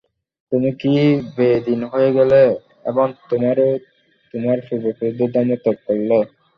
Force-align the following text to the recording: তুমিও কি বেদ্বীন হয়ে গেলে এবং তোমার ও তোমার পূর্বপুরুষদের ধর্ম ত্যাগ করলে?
তুমিও 0.51 0.73
কি 0.81 0.91
বেদ্বীন 1.35 1.81
হয়ে 1.91 2.09
গেলে 2.17 2.41
এবং 2.85 3.07
তোমার 3.29 3.55
ও 3.65 3.69
তোমার 4.33 4.57
পূর্বপুরুষদের 4.67 5.29
ধর্ম 5.33 5.51
ত্যাগ 5.63 5.77
করলে? 5.87 6.17